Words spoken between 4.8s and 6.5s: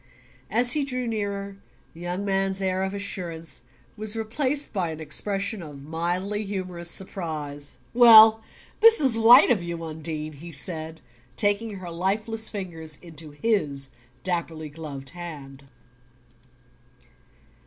an expression of mildly